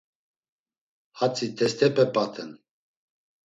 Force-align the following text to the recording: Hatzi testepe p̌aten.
Hatzi 1.17 1.47
testepe 1.57 2.05
p̌aten. 2.13 2.49